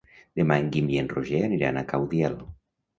Demà 0.39 0.57
en 0.61 0.71
Guim 0.77 0.89
i 0.95 0.99
en 1.03 1.13
Roger 1.13 1.45
aniran 1.51 1.77
a 1.77 1.87
Caudiel. 1.95 2.45